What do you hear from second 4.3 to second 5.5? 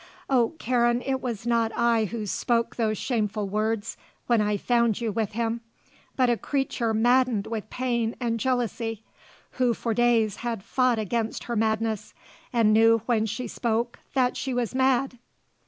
I found you with